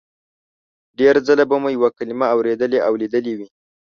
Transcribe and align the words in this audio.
ډېر 0.99 1.15
ځله 1.27 1.43
به 1.49 1.55
مو 1.61 1.69
یوه 1.77 1.89
کلمه 1.97 2.25
اورېدلې 2.35 2.79
او 2.87 2.93
لیدلې 3.01 3.33
وي 3.37 3.47